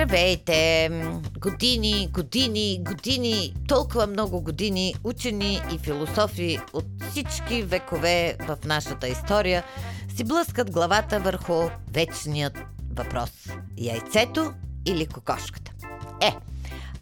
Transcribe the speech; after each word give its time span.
Здравейте! 0.00 0.90
Години, 1.38 2.08
години, 2.12 2.80
години, 2.84 3.54
толкова 3.68 4.06
много 4.06 4.40
години 4.40 4.94
учени 5.04 5.60
и 5.74 5.78
философи 5.78 6.58
от 6.72 6.84
всички 7.10 7.62
векове 7.62 8.36
в 8.40 8.58
нашата 8.64 9.08
история 9.08 9.64
си 10.16 10.24
блъскат 10.24 10.70
главата 10.70 11.20
върху 11.20 11.62
вечният 11.92 12.58
въпрос. 12.94 13.30
Яйцето 13.78 14.52
или 14.86 15.06
кокошката? 15.06 15.72
Е, 16.20 16.32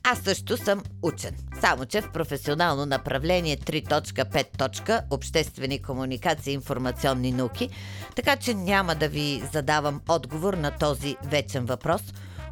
аз 0.05 0.19
също 0.19 0.57
съм 0.57 0.83
учен. 1.03 1.37
Само, 1.61 1.87
че 1.87 2.01
в 2.01 2.12
професионално 2.12 2.87
направление 2.87 3.57
3.5. 3.57 5.03
Обществени 5.11 5.83
комуникации 5.83 6.51
и 6.51 6.55
информационни 6.55 7.33
науки, 7.33 7.69
така 8.17 8.37
че 8.37 8.55
няма 8.55 8.95
да 8.95 9.09
ви 9.09 9.43
задавам 9.53 10.01
отговор 10.09 10.55
на 10.55 10.71
този 10.71 11.17
вечен 11.25 11.65
въпрос 11.65 12.03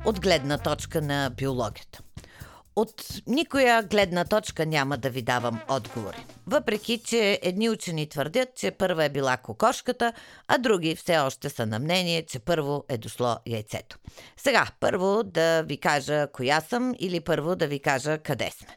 от 0.07 0.21
гледна 0.21 0.59
точка 0.59 1.03
на 1.03 1.31
биологията. 1.37 2.01
От 2.77 3.05
никоя 3.27 3.83
гледна 3.83 4.25
точка 4.25 4.67
няма 4.67 4.99
да 4.99 5.11
ви 5.11 5.23
давам 5.23 5.61
отговори. 5.69 6.27
Въпреки, 6.47 6.99
че 6.99 7.41
едни 7.43 7.71
учени 7.71 8.09
твърдят, 8.09 8.49
че 8.57 8.71
първа 8.71 9.05
е 9.05 9.09
била 9.09 9.37
кокошката, 9.37 10.13
а 10.49 10.59
други 10.59 10.97
все 10.97 11.19
още 11.19 11.51
са 11.51 11.67
на 11.67 11.79
мнение, 11.79 12.27
че 12.27 12.39
първо 12.39 12.85
е 12.89 12.99
дошло 12.99 13.37
яйцето. 13.47 13.99
Сега, 14.37 14.67
първо 14.81 15.23
да 15.23 15.63
ви 15.63 15.77
кажа 15.77 16.27
коя 16.33 16.61
съм 16.61 16.95
или 16.99 17.21
първо 17.21 17.57
да 17.57 17.67
ви 17.67 17.81
кажа 17.81 18.19
къде 18.19 18.51
сме. 18.51 18.77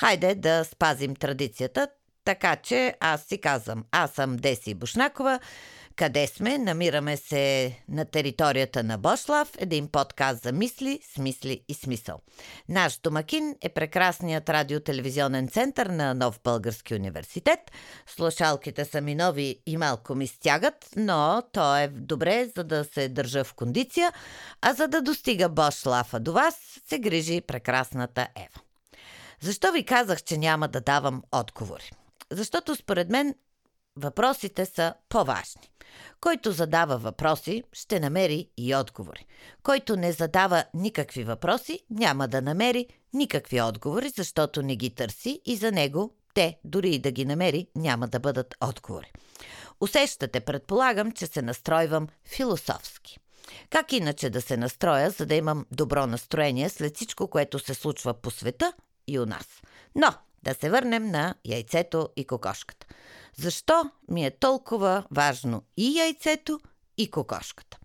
Хайде 0.00 0.34
да 0.34 0.64
спазим 0.64 1.16
традицията, 1.16 1.88
така 2.24 2.56
че 2.56 2.94
аз 3.00 3.22
си 3.22 3.38
казвам, 3.38 3.84
аз 3.90 4.10
съм 4.10 4.36
Деси 4.36 4.74
Бушнакова, 4.74 5.40
къде 5.96 6.26
сме? 6.26 6.58
Намираме 6.58 7.16
се 7.16 7.76
на 7.88 8.04
територията 8.04 8.82
на 8.82 8.98
Бошлав, 8.98 9.52
един 9.58 9.88
подкаст 9.88 10.42
за 10.42 10.52
мисли, 10.52 11.00
смисли 11.14 11.64
и 11.68 11.74
смисъл. 11.74 12.20
Наш 12.68 12.98
домакин 12.98 13.56
е 13.60 13.68
прекрасният 13.68 14.48
радиотелевизионен 14.48 15.48
център 15.48 15.86
на 15.86 16.14
Нов 16.14 16.40
Български 16.44 16.94
университет. 16.94 17.58
Слушалките 18.06 18.84
са 18.84 19.00
ми 19.00 19.14
нови 19.14 19.58
и 19.66 19.76
малко 19.76 20.14
ми 20.14 20.26
стягат, 20.26 20.88
но 20.96 21.42
то 21.52 21.76
е 21.76 21.88
добре, 21.88 22.48
за 22.56 22.64
да 22.64 22.84
се 22.84 23.08
държа 23.08 23.44
в 23.44 23.54
кондиция, 23.54 24.12
а 24.62 24.74
за 24.74 24.88
да 24.88 25.02
достига 25.02 25.48
Бошлафа 25.48 26.20
до 26.20 26.32
вас, 26.32 26.54
се 26.88 26.98
грижи 26.98 27.40
прекрасната 27.40 28.28
Ева. 28.36 28.62
Защо 29.40 29.72
ви 29.72 29.84
казах, 29.84 30.22
че 30.22 30.38
няма 30.38 30.68
да 30.68 30.80
давам 30.80 31.22
отговори? 31.32 31.90
Защото 32.30 32.76
според 32.76 33.10
мен 33.10 33.34
въпросите 33.96 34.66
са 34.66 34.94
по-важни. 35.08 35.70
Който 36.20 36.52
задава 36.52 36.98
въпроси, 36.98 37.62
ще 37.72 38.00
намери 38.00 38.48
и 38.56 38.74
отговори. 38.74 39.26
Който 39.62 39.96
не 39.96 40.12
задава 40.12 40.64
никакви 40.74 41.24
въпроси, 41.24 41.80
няма 41.90 42.28
да 42.28 42.42
намери 42.42 42.86
никакви 43.12 43.60
отговори, 43.60 44.08
защото 44.08 44.62
не 44.62 44.76
ги 44.76 44.94
търси 44.94 45.40
и 45.44 45.56
за 45.56 45.72
него 45.72 46.14
те, 46.34 46.58
дори 46.64 46.90
и 46.90 46.98
да 46.98 47.10
ги 47.10 47.24
намери, 47.24 47.66
няма 47.76 48.08
да 48.08 48.20
бъдат 48.20 48.54
отговори. 48.60 49.12
Усещате, 49.80 50.40
предполагам, 50.40 51.12
че 51.12 51.26
се 51.26 51.42
настройвам 51.42 52.08
философски. 52.24 53.18
Как 53.70 53.92
иначе 53.92 54.30
да 54.30 54.42
се 54.42 54.56
настроя, 54.56 55.10
за 55.10 55.26
да 55.26 55.34
имам 55.34 55.66
добро 55.70 56.06
настроение 56.06 56.68
след 56.68 56.96
всичко, 56.96 57.28
което 57.28 57.58
се 57.58 57.74
случва 57.74 58.14
по 58.14 58.30
света 58.30 58.72
и 59.06 59.18
у 59.18 59.26
нас? 59.26 59.46
Но 59.94 60.14
да 60.42 60.54
се 60.54 60.70
върнем 60.70 61.10
на 61.10 61.34
яйцето 61.44 62.08
и 62.16 62.24
кокошката. 62.24 62.86
Защо 63.36 63.90
ми 64.08 64.26
е 64.26 64.30
толкова 64.30 65.04
важно 65.10 65.62
и 65.76 65.98
яйцето, 65.98 66.60
и 66.98 67.10
кокошката? 67.10 67.78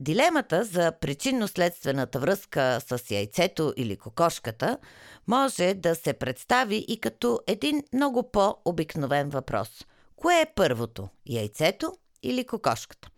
Дилемата 0.00 0.64
за 0.64 0.92
причинно-следствената 1.00 2.18
връзка 2.18 2.80
с 2.86 3.10
яйцето 3.10 3.74
или 3.76 3.96
кокошката 3.96 4.78
може 5.26 5.74
да 5.74 5.94
се 5.94 6.12
представи 6.12 6.76
и 6.88 7.00
като 7.00 7.40
един 7.46 7.82
много 7.92 8.30
по-обикновен 8.30 9.28
въпрос. 9.28 9.86
Кое 10.16 10.40
е 10.40 10.52
първото– 10.54 11.08
яйцето 11.26 11.92
или 12.22 12.44
кокошката? 12.44 13.08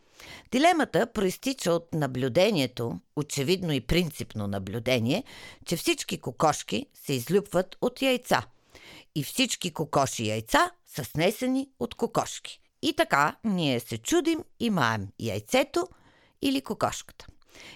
Дилемата 0.50 1.06
проистича 1.06 1.72
от 1.72 1.94
наблюдението, 1.94 3.00
очевидно 3.16 3.72
и 3.72 3.80
принципно 3.80 4.46
наблюдение, 4.46 5.24
че 5.64 5.76
всички 5.76 6.18
кокошки 6.18 6.86
се 6.94 7.12
излюпват 7.12 7.76
от 7.80 8.02
яйца– 8.02 8.42
и 9.14 9.24
всички 9.24 9.72
кокоши 9.72 10.28
яйца 10.28 10.70
са 10.86 11.04
снесени 11.04 11.70
от 11.80 11.94
кокошки. 11.94 12.60
И 12.82 12.92
така 12.96 13.36
ние 13.44 13.80
се 13.80 13.98
чудим 13.98 14.44
и 14.60 14.70
маем 14.70 15.08
яйцето 15.20 15.88
или 16.42 16.62
кокошката. 16.62 17.26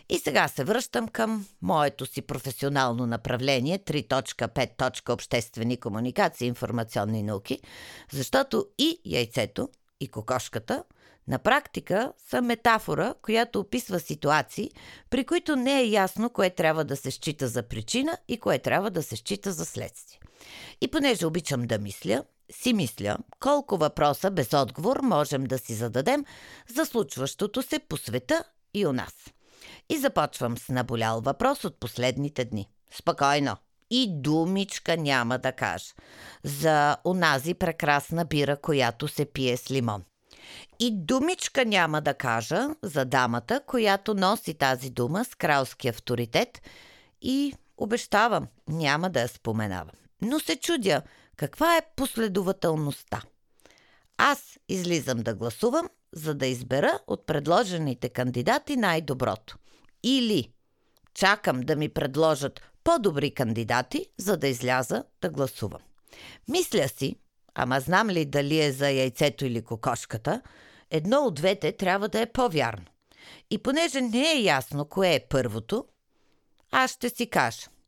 И 0.08 0.18
сега 0.18 0.48
се 0.48 0.64
връщам 0.64 1.08
към 1.08 1.46
моето 1.62 2.06
си 2.06 2.22
професионално 2.22 3.06
направление 3.06 3.78
3.5. 3.78 5.10
Обществени 5.10 5.76
комуникации 5.76 6.46
и 6.46 6.48
информационни 6.48 7.22
науки, 7.22 7.60
защото 8.12 8.66
и 8.78 9.00
яйцето, 9.04 9.68
и 10.00 10.08
кокошката 10.08 10.84
на 11.28 11.38
практика 11.38 12.12
са 12.28 12.42
метафора, 12.42 13.14
която 13.22 13.60
описва 13.60 14.00
ситуации, 14.00 14.70
при 15.10 15.24
които 15.24 15.56
не 15.56 15.80
е 15.80 15.88
ясно 15.88 16.30
кое 16.30 16.50
трябва 16.50 16.84
да 16.84 16.96
се 16.96 17.10
счита 17.10 17.48
за 17.48 17.62
причина 17.62 18.18
и 18.28 18.40
кое 18.40 18.58
трябва 18.58 18.90
да 18.90 19.02
се 19.02 19.16
счита 19.16 19.52
за 19.52 19.64
следствие. 19.64 20.20
И 20.80 20.88
понеже 20.88 21.26
обичам 21.26 21.62
да 21.62 21.78
мисля, 21.78 22.24
си 22.52 22.72
мисля 22.72 23.16
колко 23.40 23.76
въпроса 23.76 24.30
без 24.30 24.52
отговор 24.52 25.00
можем 25.02 25.44
да 25.44 25.58
си 25.58 25.74
зададем 25.74 26.24
за 26.74 26.86
случващото 26.86 27.62
се 27.62 27.78
по 27.78 27.96
света 27.96 28.44
и 28.74 28.86
у 28.86 28.92
нас. 28.92 29.14
И 29.88 29.98
започвам 29.98 30.58
с 30.58 30.68
наболял 30.68 31.20
въпрос 31.20 31.64
от 31.64 31.80
последните 31.80 32.44
дни. 32.44 32.68
Спокойно. 32.90 33.56
И 33.90 34.20
думичка 34.20 34.96
няма 34.96 35.38
да 35.38 35.52
кажа 35.52 35.94
за 36.44 36.96
онази 37.04 37.54
прекрасна 37.54 38.24
бира, 38.24 38.56
която 38.56 39.08
се 39.08 39.24
пие 39.24 39.56
с 39.56 39.70
лимон. 39.70 40.04
И 40.80 40.90
думичка 40.90 41.64
няма 41.64 42.00
да 42.00 42.14
кажа 42.14 42.68
за 42.82 43.04
дамата, 43.04 43.60
която 43.66 44.14
носи 44.14 44.54
тази 44.54 44.90
дума 44.90 45.24
с 45.24 45.34
кралски 45.34 45.88
авторитет 45.88 46.62
и 47.22 47.54
обещавам, 47.76 48.46
няма 48.68 49.10
да 49.10 49.20
я 49.20 49.28
споменавам. 49.28 49.94
Но 50.22 50.40
се 50.40 50.56
чудя, 50.56 51.02
каква 51.36 51.76
е 51.76 51.86
последователността? 51.96 53.22
Аз 54.18 54.58
излизам 54.68 55.18
да 55.18 55.34
гласувам, 55.34 55.88
за 56.12 56.34
да 56.34 56.46
избера 56.46 56.98
от 57.06 57.26
предложените 57.26 58.08
кандидати 58.08 58.76
най-доброто. 58.76 59.58
Или 60.02 60.52
чакам 61.14 61.60
да 61.60 61.76
ми 61.76 61.88
предложат 61.88 62.60
по-добри 62.84 63.30
кандидати, 63.30 64.06
за 64.18 64.36
да 64.36 64.48
изляза 64.48 65.04
да 65.20 65.30
гласувам. 65.30 65.80
Мисля 66.48 66.88
си, 66.88 67.16
ама 67.60 67.80
знам 67.80 68.10
ли 68.10 68.24
дали 68.24 68.60
е 68.60 68.72
за 68.72 68.90
яйцето 68.90 69.44
или 69.46 69.62
кокошката, 69.62 70.42
едно 70.90 71.18
от 71.18 71.34
двете 71.34 71.72
трябва 71.72 72.08
да 72.08 72.20
е 72.20 72.26
по-вярно. 72.26 72.86
И 73.50 73.58
понеже 73.58 74.00
не 74.00 74.32
е 74.32 74.42
ясно 74.42 74.84
кое 74.84 75.14
е 75.14 75.26
първото, 75.28 75.84
аз 76.70 76.90
ще 76.90 77.08
си 77.08 77.30
кажа– 77.30 77.66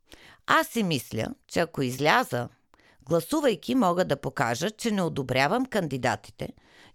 аз 0.53 0.69
си 0.69 0.83
мисля, 0.83 1.27
че 1.49 1.61
ако 1.61 1.83
изляза, 1.83 2.49
гласувайки 3.03 3.75
мога 3.75 4.05
да 4.05 4.21
покажа, 4.21 4.71
че 4.71 4.91
не 4.91 5.03
одобрявам 5.03 5.67
кандидатите 5.67 6.49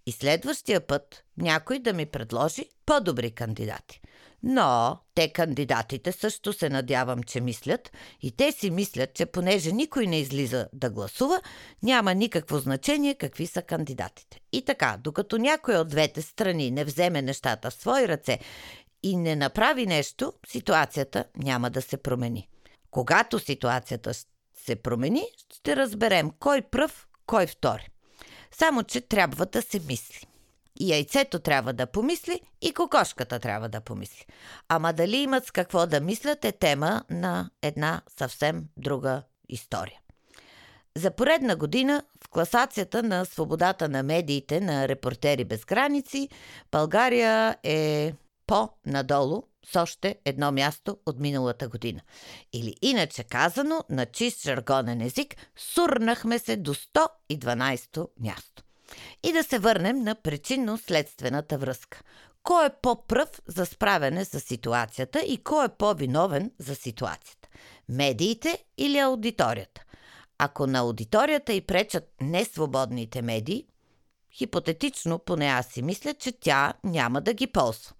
и 0.05 0.11
следващия 0.11 0.87
път 0.87 1.23
някой 1.37 1.79
да 1.79 1.93
ми 1.93 2.05
предложи 2.05 2.69
по-добри 2.85 3.31
кандидати. 3.31 4.01
Но 4.47 4.99
те 5.15 5.33
кандидатите 5.33 6.11
също 6.11 6.53
се 6.53 6.69
надявам, 6.69 7.23
че 7.23 7.41
мислят 7.41 7.91
и 8.21 8.31
те 8.31 8.51
си 8.51 8.71
мислят, 8.71 9.13
че 9.13 9.25
понеже 9.25 9.71
никой 9.71 10.07
не 10.07 10.19
излиза 10.19 10.67
да 10.73 10.89
гласува, 10.89 11.41
няма 11.83 12.13
никакво 12.13 12.57
значение 12.57 13.15
какви 13.15 13.47
са 13.47 13.61
кандидатите. 13.61 14.39
И 14.51 14.65
така, 14.65 14.97
докато 15.03 15.37
някой 15.37 15.75
от 15.75 15.87
двете 15.87 16.21
страни 16.21 16.71
не 16.71 16.83
вземе 16.83 17.21
нещата 17.21 17.71
в 17.71 17.73
свои 17.73 18.07
ръце 18.07 18.39
и 19.03 19.17
не 19.17 19.35
направи 19.35 19.85
нещо, 19.85 20.33
ситуацията 20.47 21.25
няма 21.37 21.69
да 21.69 21.81
се 21.81 21.97
промени. 21.97 22.49
Когато 22.91 23.39
ситуацията 23.39 24.11
се 24.65 24.75
промени, 24.75 25.23
ще 25.55 25.75
разберем 25.75 26.31
кой 26.39 26.61
пръв, 26.61 27.07
кой 27.25 27.47
втори. 27.47 27.89
Само, 28.51 28.83
че 28.83 29.01
трябва 29.01 29.45
да 29.45 29.61
се 29.61 29.79
мисли. 29.79 30.27
И 30.79 30.91
яйцето 30.91 31.39
трябва 31.39 31.73
да 31.73 31.87
помисли, 31.87 32.41
и 32.61 32.73
кокошката 32.73 33.39
трябва 33.39 33.69
да 33.69 33.81
помисли. 33.81 34.25
Ама 34.69 34.93
дали 34.93 35.17
имат 35.17 35.45
с 35.45 35.51
какво 35.51 35.87
да 35.87 36.01
мислят 36.01 36.45
е 36.45 36.51
тема 36.51 37.03
на 37.09 37.49
една 37.61 38.01
съвсем 38.17 38.65
друга 38.77 39.23
история. 39.49 39.99
За 40.97 41.11
поредна 41.11 41.55
година 41.55 42.03
в 42.23 42.29
класацията 42.29 43.03
на 43.03 43.25
свободата 43.25 43.89
на 43.89 44.03
медиите 44.03 44.61
на 44.61 44.87
Репортери 44.87 45.43
без 45.43 45.65
граници 45.65 46.29
България 46.71 47.57
е 47.63 48.13
по-надолу 48.47 49.43
с 49.65 49.81
още 49.81 50.15
едно 50.25 50.51
място 50.51 50.97
от 51.05 51.19
миналата 51.19 51.67
година. 51.67 52.01
Или 52.53 52.75
иначе 52.81 53.23
казано, 53.23 53.83
на 53.89 54.05
чист 54.05 54.43
жаргонен 54.43 55.01
език, 55.01 55.35
сурнахме 55.55 56.39
се 56.39 56.57
до 56.57 56.73
112 56.73 58.07
място. 58.19 58.64
И 59.23 59.33
да 59.33 59.43
се 59.43 59.59
върнем 59.59 60.03
на 60.03 60.15
причинно-следствената 60.15 61.57
връзка. 61.57 62.01
кой 62.43 62.65
е 62.65 62.69
по-пръв 62.81 63.29
за 63.47 63.65
справяне 63.65 64.25
с 64.25 64.39
ситуацията 64.39 65.19
и 65.19 65.43
кой 65.43 65.65
е 65.65 65.69
по-виновен 65.69 66.51
за 66.59 66.75
ситуацията? 66.75 67.49
Медиите 67.89 68.63
или 68.77 68.99
аудиторията? 68.99 69.83
Ако 70.37 70.67
на 70.67 70.79
аудиторията 70.79 71.53
и 71.53 71.61
пречат 71.61 72.13
несвободните 72.21 73.21
медии, 73.21 73.65
хипотетично, 74.33 75.19
поне 75.19 75.45
аз 75.45 75.67
си 75.67 75.81
мисля, 75.81 76.13
че 76.13 76.31
тя 76.31 76.73
няма 76.83 77.21
да 77.21 77.33
ги 77.33 77.47
ползва. 77.47 77.93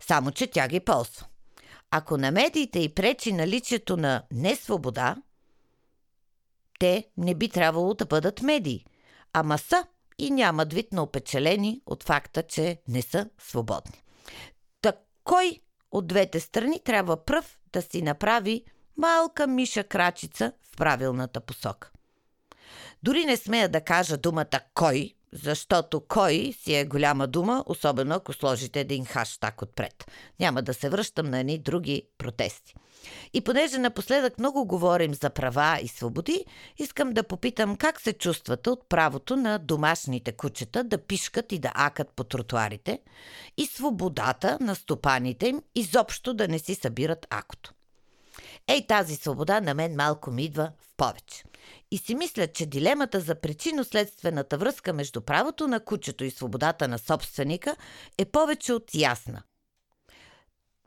Само, 0.00 0.30
че 0.30 0.46
тя 0.46 0.68
ги 0.68 0.80
ползва. 0.80 1.26
Ако 1.90 2.16
на 2.16 2.30
медиите 2.30 2.78
и 2.78 2.94
пречи 2.94 3.32
наличието 3.32 3.96
на 3.96 4.22
несвобода, 4.32 5.16
те 6.78 7.08
не 7.16 7.34
би 7.34 7.48
трябвало 7.48 7.94
да 7.94 8.06
бъдат 8.06 8.42
медии, 8.42 8.86
ама 9.32 9.58
са 9.58 9.86
и 10.20 10.30
нямат 10.30 10.72
вид 10.72 10.92
на 10.92 11.02
опечелени 11.02 11.82
от 11.86 12.02
факта, 12.02 12.42
че 12.42 12.82
не 12.88 13.02
са 13.02 13.28
свободни. 13.38 14.02
Так 14.80 14.96
кой 15.24 15.60
от 15.90 16.06
двете 16.06 16.40
страни 16.40 16.80
трябва 16.84 17.24
пръв 17.24 17.58
да 17.72 17.82
си 17.82 18.02
направи 18.02 18.64
малка 18.96 19.46
миша 19.46 19.84
крачица 19.84 20.52
в 20.62 20.76
правилната 20.76 21.40
посока? 21.40 21.90
Дори 23.02 23.24
не 23.24 23.36
смея 23.36 23.68
да 23.68 23.80
кажа 23.80 24.16
думата 24.16 24.60
кой, 24.74 25.14
защото 25.32 26.00
кой 26.00 26.54
си 26.62 26.74
е 26.74 26.84
голяма 26.84 27.26
дума, 27.26 27.64
особено 27.66 28.14
ако 28.14 28.32
сложите 28.32 28.80
един 28.80 29.04
хаштаг 29.04 29.62
отпред. 29.62 30.10
Няма 30.40 30.62
да 30.62 30.74
се 30.74 30.88
връщам 30.88 31.30
на 31.30 31.38
едни 31.38 31.58
други 31.58 32.02
протести. 32.18 32.74
И 33.32 33.40
понеже 33.40 33.78
напоследък 33.78 34.38
много 34.38 34.64
говорим 34.64 35.14
за 35.14 35.30
права 35.30 35.78
и 35.82 35.88
свободи, 35.88 36.44
искам 36.78 37.12
да 37.12 37.22
попитам 37.22 37.76
как 37.76 38.00
се 38.00 38.12
чувствате 38.12 38.70
от 38.70 38.88
правото 38.88 39.36
на 39.36 39.58
домашните 39.58 40.32
кучета 40.32 40.84
да 40.84 40.98
пишкат 40.98 41.52
и 41.52 41.58
да 41.58 41.72
акат 41.74 42.08
по 42.16 42.24
тротуарите 42.24 43.00
и 43.56 43.66
свободата 43.66 44.58
на 44.60 44.74
стопаните 44.74 45.48
им 45.48 45.62
изобщо 45.74 46.34
да 46.34 46.48
не 46.48 46.58
си 46.58 46.74
събират 46.74 47.26
акото. 47.30 47.72
Ей, 48.70 48.86
тази 48.86 49.16
свобода 49.16 49.60
на 49.60 49.74
мен 49.74 49.96
малко 49.96 50.30
ми 50.30 50.44
идва 50.44 50.72
в 50.80 50.96
повече. 50.96 51.44
И 51.90 51.98
си 51.98 52.14
мисля, 52.14 52.46
че 52.46 52.66
дилемата 52.66 53.20
за 53.20 53.34
причинно-следствената 53.34 54.56
връзка 54.56 54.92
между 54.92 55.20
правото 55.20 55.68
на 55.68 55.80
кучето 55.80 56.24
и 56.24 56.30
свободата 56.30 56.88
на 56.88 56.98
собственика 56.98 57.76
е 58.18 58.24
повече 58.24 58.72
от 58.72 58.94
ясна. 58.94 59.42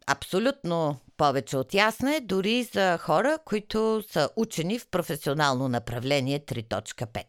Абсолютно 0.08 0.98
повече 1.18 1.58
от 1.58 1.74
ясна 1.74 2.16
е 2.16 2.22
дори 2.22 2.64
за 2.64 2.98
хора, 2.98 3.38
които 3.46 4.04
са 4.12 4.30
учени 4.36 4.80
в 4.80 4.88
професионално 4.88 5.68
направление 5.68 6.40
3.5. 6.40 7.24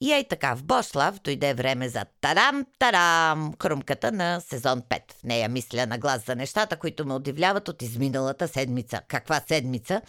И 0.00 0.12
ей 0.12 0.28
така, 0.28 0.54
в 0.54 0.64
Бошлав 0.64 1.18
дойде 1.18 1.54
време 1.54 1.88
за 1.88 2.04
тарам-тарам, 2.20 3.52
хрумката 3.62 4.12
на 4.12 4.40
сезон 4.40 4.82
5. 4.82 5.00
В 5.20 5.24
нея 5.24 5.48
мисля 5.48 5.86
на 5.86 5.98
глас 5.98 6.26
за 6.26 6.36
нещата, 6.36 6.76
които 6.76 7.06
ме 7.06 7.14
удивляват 7.14 7.68
от 7.68 7.82
изминалата 7.82 8.48
седмица. 8.48 9.00
Каква 9.08 9.40
седмица? 9.48 10.02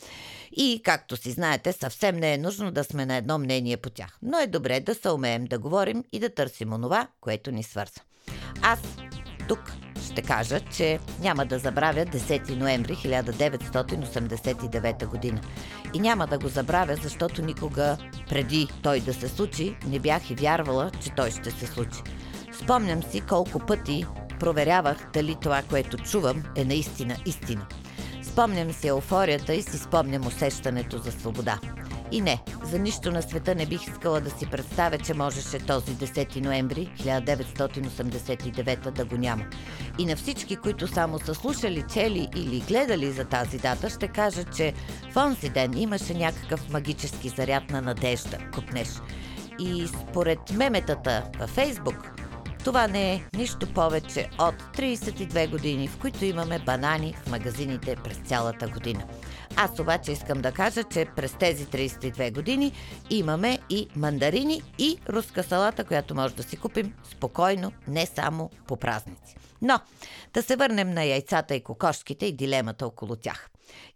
И, 0.51 0.81
както 0.83 1.17
си 1.17 1.31
знаете, 1.31 1.73
съвсем 1.73 2.15
не 2.15 2.33
е 2.33 2.37
нужно 2.37 2.71
да 2.71 2.83
сме 2.83 3.05
на 3.05 3.15
едно 3.15 3.37
мнение 3.37 3.77
по 3.77 3.89
тях. 3.89 4.17
Но 4.21 4.39
е 4.39 4.47
добре 4.47 4.79
да 4.79 4.95
се 4.95 5.09
умеем 5.09 5.45
да 5.45 5.59
говорим 5.59 6.03
и 6.11 6.19
да 6.19 6.29
търсим 6.29 6.73
онова, 6.73 7.07
което 7.21 7.51
ни 7.51 7.63
свързва. 7.63 8.01
Аз 8.61 8.79
тук 9.47 9.73
ще 10.17 10.21
кажа, 10.21 10.59
че 10.59 10.99
няма 11.21 11.45
да 11.45 11.59
забравя 11.59 12.05
10 12.05 12.55
ноември 12.55 12.95
1989 12.95 15.05
година. 15.05 15.41
И 15.93 15.99
няма 15.99 16.27
да 16.27 16.39
го 16.39 16.47
забравя, 16.47 16.95
защото 17.03 17.41
никога 17.41 17.97
преди 18.29 18.67
той 18.81 18.99
да 18.99 19.13
се 19.13 19.27
случи, 19.27 19.75
не 19.87 19.99
бях 19.99 20.29
и 20.29 20.35
вярвала, 20.35 20.91
че 21.03 21.09
той 21.09 21.31
ще 21.31 21.51
се 21.51 21.67
случи. 21.67 21.99
Спомням 22.63 23.03
си 23.03 23.21
колко 23.21 23.59
пъти 23.59 24.05
проверявах 24.39 24.97
дали 25.13 25.35
това, 25.41 25.61
което 25.69 25.97
чувам, 25.97 26.43
е 26.55 26.65
наистина 26.65 27.15
истина. 27.25 27.65
Спомням 28.23 28.73
си 28.73 28.87
еуфорията 28.87 29.53
и 29.53 29.61
си 29.61 29.77
спомням 29.77 30.27
усещането 30.27 30.97
за 30.97 31.11
свобода. 31.11 31.59
И 32.11 32.21
не, 32.21 32.39
за 32.63 32.79
нищо 32.79 33.11
на 33.11 33.21
света 33.21 33.55
не 33.55 33.65
бих 33.65 33.87
искала 33.87 34.21
да 34.21 34.29
си 34.29 34.45
представя, 34.45 34.97
че 34.97 35.13
можеше 35.13 35.59
този 35.59 35.91
10 35.91 36.41
ноември 36.41 36.91
1989 36.99 38.91
да 38.91 39.05
го 39.05 39.17
няма. 39.17 39.45
И 39.99 40.05
на 40.05 40.15
всички, 40.15 40.55
които 40.55 40.87
само 40.87 41.19
са 41.19 41.35
слушали, 41.35 41.83
чели 41.93 42.27
или 42.35 42.59
гледали 42.59 43.11
за 43.11 43.25
тази 43.25 43.57
дата, 43.57 43.89
ще 43.89 44.07
кажа, 44.07 44.43
че 44.43 44.73
в 45.11 45.17
онзи 45.17 45.49
ден 45.49 45.77
имаше 45.77 46.13
някакъв 46.13 46.69
магически 46.69 47.29
заряд 47.29 47.69
на 47.69 47.81
надежда, 47.81 48.37
купнеш. 48.55 48.87
И 49.59 49.87
според 49.87 50.39
меметата 50.53 51.23
във 51.39 51.49
Фейсбук, 51.49 52.16
това 52.67 52.87
не 52.87 53.13
е 53.13 53.23
нищо 53.37 53.73
повече 53.73 54.29
от 54.39 54.55
32 54.55 55.49
години, 55.49 55.87
в 55.87 55.99
които 55.99 56.25
имаме 56.25 56.59
банани 56.59 57.13
в 57.13 57.29
магазините 57.29 57.95
през 57.95 58.17
цялата 58.17 58.67
година. 58.67 59.03
Аз 59.55 59.79
обаче 59.79 60.11
искам 60.11 60.41
да 60.41 60.51
кажа, 60.51 60.83
че 60.83 61.05
през 61.15 61.33
тези 61.33 61.65
32 61.65 62.33
години 62.33 62.71
имаме 63.09 63.59
и 63.69 63.87
мандарини 63.95 64.61
и 64.77 64.97
руска 65.09 65.43
салата, 65.43 65.83
която 65.83 66.15
може 66.15 66.35
да 66.35 66.43
си 66.43 66.57
купим 66.57 66.93
спокойно, 67.11 67.71
не 67.87 68.05
само 68.05 68.49
по 68.67 68.77
празници. 68.77 69.35
Но 69.61 69.79
да 70.33 70.43
се 70.43 70.55
върнем 70.55 70.89
на 70.89 71.03
яйцата 71.03 71.55
и 71.55 71.63
кокошките 71.63 72.25
и 72.25 72.35
дилемата 72.35 72.87
около 72.87 73.15
тях. 73.15 73.49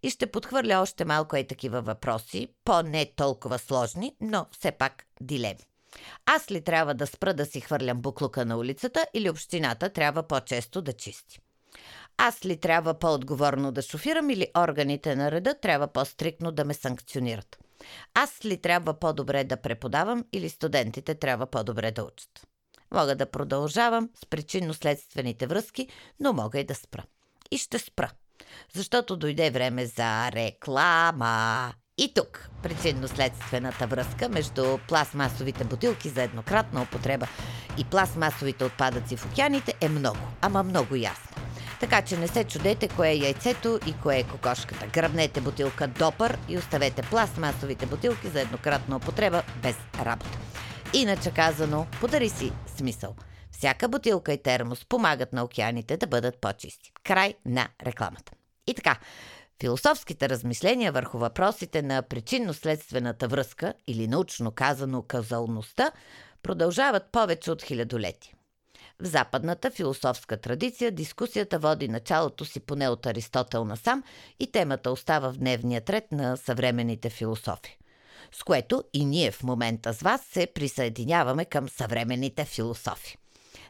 И 0.04 0.10
ще 0.10 0.28
подхвърля 0.28 0.80
още 0.82 1.06
малко 1.06 1.36
и 1.36 1.48
такива 1.48 1.82
въпроси, 1.82 2.48
по-не 2.66 3.06
толкова 3.16 3.60
сложни, 3.60 4.16
но 4.22 4.46
все 4.52 4.72
пак 4.72 5.06
дилеми. 5.22 5.71
Аз 6.26 6.52
ли 6.52 6.64
трябва 6.64 6.94
да 6.94 7.08
спра 7.08 7.34
да 7.34 7.46
си 7.46 7.62
хвърлям 7.62 8.02
буклука 8.02 8.46
на 8.46 8.58
улицата 8.58 9.06
или 9.14 9.30
общината 9.30 9.90
трябва 9.90 10.24
по-често 10.24 10.82
да 10.82 10.94
чисти? 10.94 11.40
Аз 12.18 12.46
ли 12.46 12.58
трябва 12.58 12.94
по-отговорно 13.00 13.72
да 13.72 13.82
шофирам 13.82 14.30
или 14.30 14.48
органите 14.58 15.16
на 15.16 15.32
реда 15.32 15.54
трябва 15.54 15.88
по-стрикно 15.88 16.52
да 16.52 16.66
ме 16.66 16.74
санкционират? 16.74 17.58
Аз 18.14 18.46
ли 18.46 18.58
трябва 18.58 18.94
по-добре 18.94 19.44
да 19.44 19.58
преподавам 19.58 20.26
или 20.34 20.50
студентите 20.50 21.16
трябва 21.16 21.48
по-добре 21.48 21.92
да 21.92 22.04
учат? 22.04 22.48
Мога 22.92 23.16
да 23.16 23.32
продължавам 23.32 24.10
с 24.16 24.26
причинно-следствените 24.26 25.48
връзки, 25.48 25.88
но 26.20 26.34
мога 26.34 26.60
и 26.60 26.64
да 26.64 26.76
спра. 26.76 27.04
И 27.52 27.58
ще 27.58 27.80
спра. 27.80 28.12
Защото 28.74 29.18
дойде 29.18 29.52
време 29.52 29.86
за 29.86 30.32
реклама. 30.32 31.74
И 32.02 32.14
тук 32.14 32.50
причинно-следствената 32.64 33.88
връзка 33.88 34.30
между 34.30 34.78
пластмасовите 34.88 35.64
бутилки 35.64 36.10
за 36.10 36.24
еднократна 36.24 36.82
употреба 36.82 37.28
и 37.78 37.84
пластмасовите 37.84 38.64
отпадъци 38.64 39.18
в 39.18 39.26
океаните 39.26 39.74
е 39.82 39.90
много, 39.90 40.20
ама 40.42 40.64
много 40.64 40.96
ясна. 40.96 41.38
Така 41.80 42.02
че 42.02 42.18
не 42.18 42.28
се 42.28 42.44
чудете 42.44 42.88
кое 42.88 43.10
е 43.10 43.16
яйцето 43.16 43.80
и 43.88 43.94
кое 43.94 44.18
е 44.18 44.24
кокошката. 44.24 44.88
Гръбнете 44.88 45.42
бутилка 45.42 45.88
допър 45.88 46.38
и 46.50 46.58
оставете 46.58 47.02
пластмасовите 47.02 47.86
бутилки 47.86 48.28
за 48.28 48.42
еднократна 48.42 48.96
употреба 48.96 49.44
без 49.64 49.76
работа. 50.00 50.40
Иначе 50.94 51.32
казано, 51.32 51.88
подари 52.00 52.30
си 52.30 52.52
смисъл. 52.78 53.16
Всяка 53.52 53.90
бутилка 53.90 54.34
и 54.34 54.44
термос 54.44 54.86
помагат 54.86 55.34
на 55.34 55.44
океаните 55.44 55.98
да 55.98 56.08
бъдат 56.08 56.42
по-чисти. 56.42 56.92
Край 57.04 57.34
на 57.46 57.68
рекламата. 57.86 58.32
И 58.68 58.74
така, 58.74 59.00
философските 59.62 60.30
размисления 60.30 60.92
върху 60.92 61.18
въпросите 61.18 61.82
на 61.82 62.04
причинно-следствената 62.04 63.28
връзка 63.28 63.74
или 63.88 64.08
научно 64.08 64.52
казано 64.52 65.02
казалността 65.02 65.92
продължават 66.44 67.12
повече 67.12 67.52
от 67.52 67.64
хилядолетия. 67.64 68.36
В 69.02 69.06
западната 69.06 69.72
философска 69.72 70.38
традиция 70.38 70.92
дискусията 70.92 71.60
води 71.60 71.88
началото 71.88 72.46
си 72.46 72.60
поне 72.60 72.90
от 72.90 73.06
Аристотел 73.06 73.66
насам 73.66 74.04
и 74.40 74.52
темата 74.52 74.92
остава 74.92 75.32
в 75.32 75.38
дневния 75.38 75.82
ред 75.90 76.12
на 76.12 76.38
съвременните 76.38 77.10
философи. 77.10 77.78
С 78.32 78.44
което 78.44 78.84
и 78.94 79.06
ние 79.06 79.32
в 79.32 79.44
момента 79.44 79.94
с 79.94 80.02
вас 80.02 80.22
се 80.22 80.48
присъединяваме 80.48 81.46
към 81.46 81.70
съвременните 81.70 82.46
философи. 82.46 83.18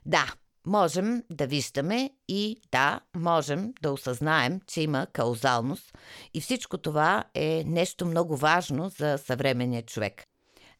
Да, 0.05 0.33
можем 0.65 1.23
да 1.29 1.47
виждаме 1.47 2.09
и 2.27 2.61
да, 2.71 2.99
можем 3.15 3.73
да 3.81 3.91
осъзнаем, 3.91 4.59
че 4.67 4.81
има 4.81 5.07
каузалност 5.13 5.97
и 6.33 6.41
всичко 6.41 6.77
това 6.77 7.23
е 7.33 7.63
нещо 7.67 8.05
много 8.05 8.37
важно 8.37 8.89
за 8.89 9.17
съвременния 9.17 9.81
човек. 9.81 10.23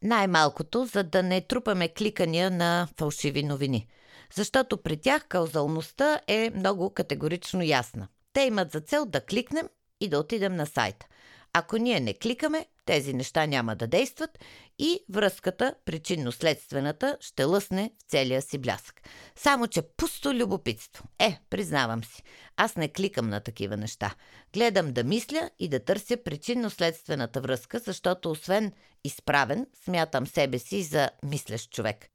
Най-малкото, 0.04 0.86
за 0.86 1.04
да 1.04 1.24
не 1.24 1.42
трупаме 1.42 1.90
кликания 1.90 2.52
на 2.52 2.88
фалшиви 2.98 3.44
новини– 3.44 3.88
защото 4.34 4.78
при 4.78 4.98
тях 4.98 5.28
каузалността 5.28 6.20
е 6.28 6.52
много 6.56 6.90
категорично 6.90 7.62
ясна. 7.62 8.08
Те 8.34 8.42
имат 8.42 8.72
за 8.72 8.80
цел 8.80 9.06
да 9.06 9.26
кликнем 9.26 9.70
и 10.00 10.10
да 10.10 10.20
отидем 10.20 10.56
на 10.56 10.66
сайта. 10.66 11.06
Ако 11.54 11.78
ние 11.78 12.00
не 12.00 12.14
кликаме, 12.14 12.66
тези 12.86 13.14
неща 13.14 13.46
няма 13.46 13.76
да 13.76 13.88
действат 13.88 14.40
и 14.80 15.00
връзката, 15.10 15.76
причинно-следствената, 15.86 17.18
ще 17.20 17.44
лъсне 17.44 17.92
в 18.00 18.12
целия 18.12 18.42
си 18.42 18.58
блясък. 18.58 19.02
Само, 19.36 19.68
че 19.68 19.82
пусто 19.82 20.34
любопитство. 20.34 21.04
Е, 21.20 21.40
признавам 21.50 22.04
си, 22.04 22.24
аз 22.58 22.76
не 22.76 22.88
кликам 22.88 23.30
на 23.30 23.40
такива 23.40 23.78
неща. 23.78 24.16
Гледам 24.54 24.94
да 24.94 25.04
мисля 25.04 25.50
и 25.60 25.70
да 25.70 25.80
търся 25.80 26.18
причинно-следствената 26.18 27.42
връзка, 27.42 27.80
защото 27.80 28.32
освен 28.32 28.72
изправен, 29.04 29.68
смятам 29.84 30.28
себе 30.28 30.60
си 30.60 30.84
за 30.84 31.10
мислещ 31.24 31.72
човек. 31.72 32.08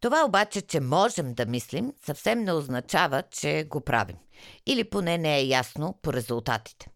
Това 0.00 0.24
обаче, 0.24 0.60
че 0.60 0.80
можем 0.80 1.34
да 1.34 1.46
мислим, 1.46 1.92
съвсем 2.04 2.40
не 2.40 2.52
означава, 2.52 3.22
че 3.30 3.64
го 3.64 3.80
правим. 3.80 4.16
Или 4.66 4.84
поне 4.84 5.18
не 5.18 5.38
е 5.38 5.46
ясно 5.46 5.98
по 6.02 6.12
резултатите. 6.12 6.88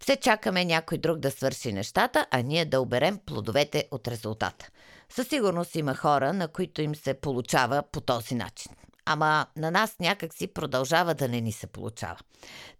Все 0.00 0.16
чакаме 0.16 0.64
някой 0.64 0.98
друг 0.98 1.18
да 1.18 1.30
свърши 1.30 1.72
нещата, 1.72 2.26
а 2.30 2.42
ние 2.42 2.64
да 2.64 2.80
оберем 2.80 3.18
плодовете 3.26 3.88
от 3.90 4.08
резултата. 4.08 4.68
Със 5.08 5.28
сигурност 5.28 5.74
има 5.74 5.94
хора, 5.94 6.32
на 6.32 6.48
които 6.48 6.82
им 6.82 6.94
се 6.94 7.14
получава 7.14 7.82
по 7.92 8.00
този 8.00 8.34
начин. 8.34 8.72
Ама 9.04 9.46
на 9.56 9.70
нас 9.70 9.96
някак 10.00 10.34
си 10.34 10.46
продължава 10.46 11.14
да 11.14 11.28
не 11.28 11.40
ни 11.40 11.52
се 11.52 11.66
получава. 11.66 12.16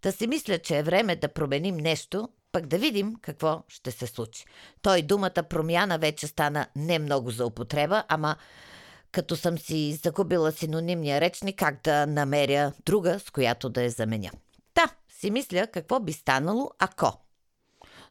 Та 0.01 0.11
си 0.11 0.27
мисля, 0.27 0.57
че 0.57 0.77
е 0.77 0.83
време 0.83 1.15
да 1.15 1.27
променим 1.27 1.77
нещо, 1.77 2.29
пък 2.51 2.67
да 2.67 2.77
видим 2.77 3.15
какво 3.21 3.63
ще 3.67 3.91
се 3.91 4.07
случи. 4.07 4.45
Той 4.81 5.01
думата 5.01 5.43
промяна 5.49 5.97
вече 5.97 6.27
стана 6.27 6.67
не 6.75 6.99
много 6.99 7.31
за 7.31 7.45
употреба, 7.45 8.03
ама 8.07 8.35
като 9.11 9.35
съм 9.35 9.57
си 9.57 9.99
загубила 10.03 10.51
синонимния 10.51 11.21
речник, 11.21 11.59
как 11.59 11.83
да 11.83 12.05
намеря 12.05 12.73
друга, 12.85 13.19
с 13.19 13.29
която 13.29 13.69
да 13.69 13.83
я 13.83 13.89
заменя. 13.89 14.31
Си 15.19 15.31
мисля 15.31 15.67
какво 15.67 15.99
би 15.99 16.13
станало, 16.13 16.71
ако. 16.79 17.19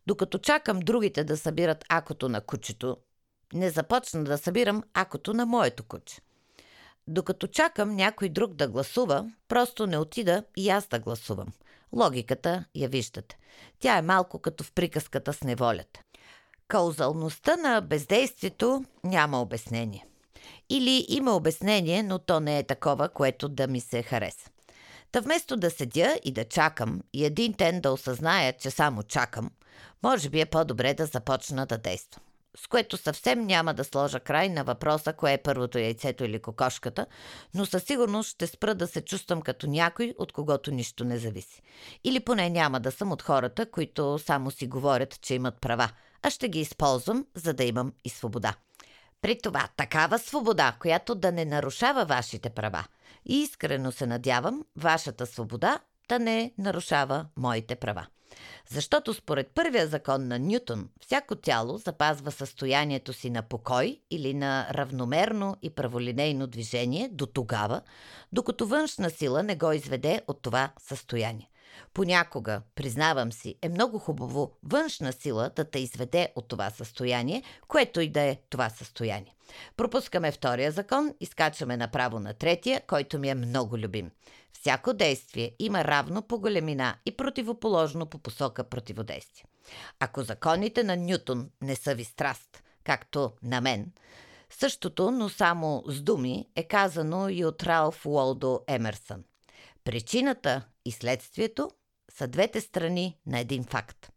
Докато 0.06 0.38
чакам 0.38 0.80
другите 0.80 1.24
да 1.24 1.36
събират 1.36 1.84
акото 1.88 2.28
на 2.28 2.40
кучето, 2.40 2.96
не 3.52 3.70
започна 3.70 4.24
да 4.24 4.38
събирам 4.38 4.82
акото 4.94 5.34
на 5.34 5.46
моето 5.46 5.84
куче. 5.84 6.20
Докато 7.06 7.46
чакам 7.46 7.96
някой 7.96 8.28
друг 8.28 8.54
да 8.54 8.68
гласува, 8.68 9.32
просто 9.48 9.86
не 9.86 9.98
отида 9.98 10.44
и 10.56 10.70
аз 10.70 10.86
да 10.86 10.98
гласувам. 10.98 11.48
Логиката 11.92 12.64
я 12.74 12.88
виждате. 12.88 13.38
Тя 13.78 13.98
е 13.98 14.02
малко 14.02 14.38
като 14.38 14.64
в 14.64 14.72
приказката 14.72 15.32
с 15.32 15.44
неволята. 15.44 16.00
Каузалността 16.68 17.56
на 17.56 17.80
бездействието 17.80 18.84
няма 19.04 19.40
обяснение. 19.40 20.06
Или 20.70 21.06
има 21.08 21.36
обяснение, 21.36 22.02
но 22.02 22.18
то 22.18 22.40
не 22.40 22.58
е 22.58 22.66
такова, 22.66 23.08
което 23.08 23.48
да 23.48 23.66
ми 23.66 23.80
се 23.80 24.02
хареса. 24.02 24.50
Та 25.12 25.20
вместо 25.20 25.56
да 25.56 25.70
седя 25.70 26.18
и 26.24 26.32
да 26.32 26.44
чакам 26.44 27.00
и 27.12 27.24
един 27.24 27.52
ден 27.52 27.80
да 27.80 27.92
осъзная, 27.92 28.52
че 28.52 28.70
само 28.70 29.02
чакам, 29.02 29.50
може 30.02 30.30
би 30.30 30.40
е 30.40 30.46
по-добре 30.46 30.94
да 30.94 31.06
започна 31.06 31.66
да 31.66 31.78
действам. 31.78 32.22
С 32.56 32.66
което 32.66 32.96
съвсем 32.96 33.46
няма 33.46 33.74
да 33.74 33.84
сложа 33.84 34.20
край 34.20 34.48
на 34.48 34.64
въпроса, 34.64 35.12
кое 35.12 35.32
е 35.32 35.42
първото 35.42 35.78
яйцето 35.78 36.24
или 36.24 36.42
кокошката, 36.42 37.06
но 37.54 37.66
със 37.66 37.82
сигурност 37.82 38.30
ще 38.30 38.46
спра 38.46 38.74
да 38.74 38.86
се 38.86 39.00
чувствам 39.00 39.42
като 39.42 39.66
някой, 39.66 40.14
от 40.18 40.32
когото 40.32 40.70
нищо 40.70 41.04
не 41.04 41.18
зависи. 41.18 41.62
Или 42.04 42.20
поне 42.20 42.50
няма 42.50 42.80
да 42.80 42.92
съм 42.92 43.12
от 43.12 43.22
хората, 43.22 43.70
които 43.70 44.18
само 44.18 44.50
си 44.50 44.66
говорят, 44.66 45.20
че 45.20 45.34
имат 45.34 45.60
права, 45.60 45.90
а 46.22 46.30
ще 46.30 46.48
ги 46.48 46.60
използвам, 46.60 47.26
за 47.34 47.54
да 47.54 47.64
имам 47.64 47.92
и 48.04 48.08
свобода. 48.08 48.54
При 49.22 49.38
това 49.38 49.68
такава 49.76 50.18
свобода, 50.18 50.76
която 50.80 51.14
да 51.14 51.32
не 51.32 51.44
нарушава 51.44 52.04
вашите 52.04 52.50
права. 52.50 52.84
И 53.24 53.42
искрено 53.42 53.92
се 53.92 54.06
надявам 54.06 54.64
вашата 54.76 55.26
свобода 55.26 55.78
да 56.08 56.18
не 56.18 56.52
нарушава 56.58 57.26
моите 57.36 57.76
права. 57.76 58.06
Защото 58.68 59.14
според 59.14 59.50
първия 59.54 59.86
закон 59.86 60.28
на 60.28 60.38
Нютон, 60.38 60.88
всяко 61.00 61.34
тяло 61.34 61.78
запазва 61.78 62.32
състоянието 62.32 63.12
си 63.12 63.30
на 63.30 63.42
покой 63.42 64.00
или 64.10 64.34
на 64.34 64.68
равномерно 64.74 65.56
и 65.62 65.70
праволинейно 65.70 66.46
движение 66.46 67.08
до 67.12 67.26
тогава, 67.26 67.80
докато 68.32 68.66
външна 68.66 69.10
сила 69.10 69.42
не 69.42 69.56
го 69.56 69.72
изведе 69.72 70.22
от 70.26 70.42
това 70.42 70.70
състояние. 70.78 71.50
Понякога, 71.94 72.62
признавам 72.74 73.32
си, 73.32 73.54
е 73.62 73.68
много 73.68 73.98
хубаво 73.98 74.52
външна 74.62 75.12
сила 75.12 75.50
да 75.56 75.64
те 75.64 75.78
изведе 75.78 76.32
от 76.36 76.48
това 76.48 76.70
състояние, 76.70 77.42
което 77.68 78.00
и 78.00 78.08
да 78.08 78.20
е 78.20 78.36
това 78.50 78.70
състояние. 78.70 79.34
Пропускаме 79.76 80.32
втория 80.32 80.72
закон 80.72 81.14
и 81.20 81.26
скачаме 81.26 81.76
направо 81.76 82.20
на 82.20 82.34
третия, 82.34 82.80
който 82.86 83.18
ми 83.18 83.28
е 83.28 83.34
много 83.34 83.78
любим. 83.78 84.10
Всяко 84.52 84.92
действие 84.92 85.52
има 85.58 85.84
равно 85.84 86.22
по 86.22 86.38
големина 86.38 86.94
и 87.06 87.16
противоположно 87.16 88.06
по 88.06 88.18
посока 88.18 88.64
противодействие. 88.64 89.44
Ако 90.00 90.22
законите 90.22 90.84
на 90.84 90.96
Нютон 90.96 91.50
не 91.62 91.76
са 91.76 91.94
ви 91.94 92.04
страст, 92.04 92.62
както 92.84 93.32
на 93.42 93.60
мен, 93.60 93.92
същото, 94.50 95.10
но 95.10 95.28
само 95.28 95.84
с 95.86 96.02
думи, 96.02 96.48
е 96.56 96.62
казано 96.62 97.28
и 97.28 97.44
от 97.44 97.62
Ралф 97.62 98.06
Уолдо 98.06 98.60
Емерсън. 98.66 99.24
Причината 99.84 100.62
и 100.88 100.92
следствието 100.92 101.70
са 102.10 102.28
двете 102.28 102.60
страни 102.60 103.18
на 103.26 103.38
един 103.38 103.64
факт. 103.64 104.12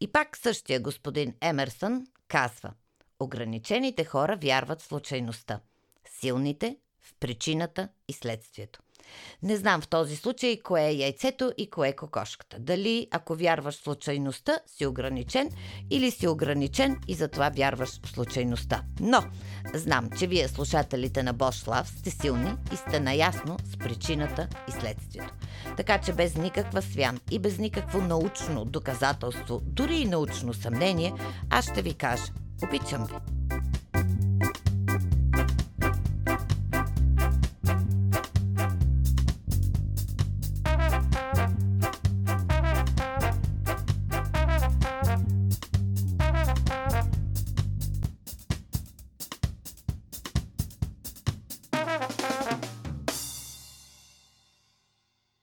И 0.00 0.12
пак 0.12 0.36
същия 0.36 0.80
господин 0.80 1.34
Емерсън 1.40 2.06
казва 2.28 2.72
Ограничените 3.20 4.04
хора 4.04 4.36
вярват 4.36 4.82
в 4.82 4.84
случайността, 4.84 5.60
силните 6.20 6.76
в 7.00 7.14
причината 7.20 7.88
и 8.08 8.12
следствието. 8.12 8.82
Не 9.42 9.56
знам 9.56 9.80
в 9.80 9.88
този 9.88 10.16
случай 10.16 10.60
кое 10.64 10.82
е 10.82 10.92
яйцето 10.92 11.52
и 11.58 11.70
кое 11.70 11.88
е 11.88 11.96
кокошката. 11.96 12.56
Дали, 12.58 13.08
ако 13.10 13.34
вярваш 13.34 13.74
в 13.74 13.82
случайността, 13.82 14.58
си 14.66 14.86
ограничен 14.86 15.50
или 15.90 16.10
си 16.10 16.28
ограничен 16.28 16.96
и 17.08 17.14
затова 17.14 17.50
вярваш 17.56 18.00
в 18.04 18.08
случайността. 18.08 18.82
Но, 19.00 19.22
знам, 19.74 20.08
че 20.18 20.26
вие, 20.26 20.48
слушателите 20.48 21.22
на 21.22 21.32
Бош 21.32 21.66
Лав, 21.66 21.88
сте 21.88 22.10
силни 22.10 22.54
и 22.72 22.76
сте 22.76 23.00
наясно 23.00 23.56
с 23.64 23.76
причината 23.76 24.48
и 24.68 24.72
следствието. 24.72 25.34
Така 25.76 25.98
че 25.98 26.12
без 26.12 26.36
никаква 26.36 26.82
свян 26.82 27.20
и 27.30 27.38
без 27.38 27.58
никакво 27.58 28.00
научно 28.00 28.64
доказателство, 28.64 29.60
дори 29.64 29.96
и 29.96 30.04
научно 30.04 30.54
съмнение, 30.54 31.12
аз 31.50 31.64
ще 31.70 31.82
ви 31.82 31.94
кажа– 31.94 32.32
обичам 32.62 33.06
ви. 33.06 33.33